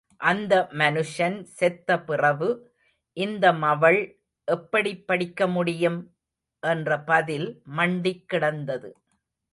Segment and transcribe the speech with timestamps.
[0.21, 2.47] அந்த மனுஷன் செத்த பிறவு
[3.17, 3.99] இந்த மவள்
[4.47, 5.99] எப்படிப் படிக்க முடியும்?
[6.63, 8.91] என்ற பதில் மண்டிக் கிடந்தது.